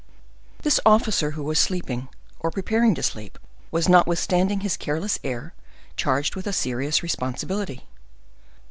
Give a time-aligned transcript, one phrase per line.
[0.63, 2.09] This officer, who was sleeping,
[2.39, 3.37] or preparing to sleep,
[3.69, 5.53] was, notwithstanding his careless air,
[5.95, 7.83] charged with a serious responsibility.